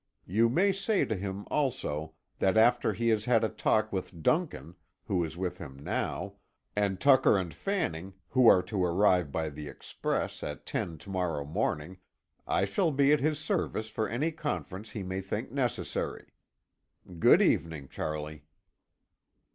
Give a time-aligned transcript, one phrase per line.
[0.25, 4.73] You may say to him, also, that after he has had a talk with Duncan,
[5.05, 6.37] who is with him now,
[6.75, 11.45] and Tucker and Fanning, who are to arrive by the express at ten to morrow
[11.45, 11.99] morning,
[12.47, 16.31] I shall be at his service for any conference he may think necessary.
[17.19, 18.45] Good evening, Charley."